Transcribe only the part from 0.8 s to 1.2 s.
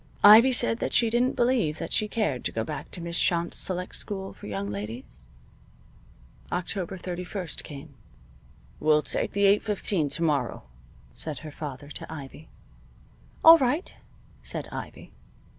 she